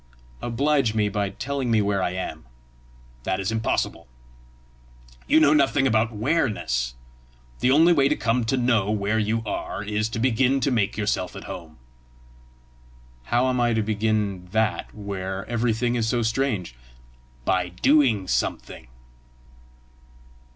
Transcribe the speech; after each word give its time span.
"Oblige 0.41 0.95
me 0.95 1.09
by 1.09 1.29
telling 1.29 1.69
me 1.69 1.79
where 1.79 2.01
I 2.01 2.09
am." 2.13 2.43
"That 3.21 3.39
is 3.39 3.51
impossible. 3.51 4.07
You 5.27 5.39
know 5.39 5.53
nothing 5.53 5.85
about 5.85 6.11
whereness. 6.11 6.95
The 7.59 7.69
only 7.69 7.93
way 7.93 8.09
to 8.09 8.15
come 8.15 8.43
to 8.45 8.57
know 8.57 8.89
where 8.89 9.19
you 9.19 9.43
are 9.45 9.83
is 9.83 10.09
to 10.09 10.17
begin 10.17 10.59
to 10.61 10.71
make 10.71 10.97
yourself 10.97 11.35
at 11.35 11.43
home." 11.43 11.77
"How 13.25 13.47
am 13.47 13.61
I 13.61 13.75
to 13.75 13.83
begin 13.83 14.47
that 14.47 14.91
where 14.91 15.47
everything 15.47 15.93
is 15.93 16.09
so 16.09 16.23
strange?" 16.23 16.73
"By 17.45 17.69
doing 17.69 18.27
something." 18.27 18.87